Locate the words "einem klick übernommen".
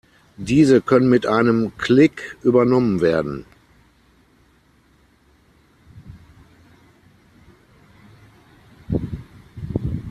1.27-3.01